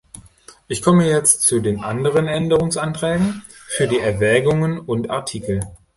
[0.67, 5.59] Ich komme jetzt zu den anderen Änderungsanträgen für die Erwägungen und Artikel.